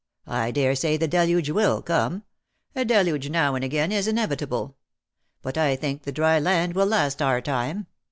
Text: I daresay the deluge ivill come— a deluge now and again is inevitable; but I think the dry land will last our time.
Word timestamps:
I 0.25 0.49
daresay 0.49 0.97
the 0.97 1.07
deluge 1.07 1.49
ivill 1.51 1.85
come— 1.85 2.23
a 2.75 2.83
deluge 2.83 3.29
now 3.29 3.53
and 3.53 3.63
again 3.63 3.91
is 3.91 4.07
inevitable; 4.07 4.75
but 5.43 5.59
I 5.59 5.75
think 5.75 6.05
the 6.05 6.11
dry 6.11 6.39
land 6.39 6.73
will 6.73 6.87
last 6.87 7.21
our 7.21 7.39
time. 7.39 7.85